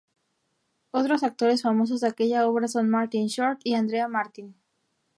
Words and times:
Otros 0.89 1.21
actores 1.21 1.61
famosos 1.61 2.01
de 2.01 2.07
aquella 2.07 2.47
obra 2.47 2.67
son 2.67 2.89
Martin 2.89 3.27
Short 3.27 3.59
y 3.63 3.75
Andrea 3.75 4.07
Martin. 4.07 4.55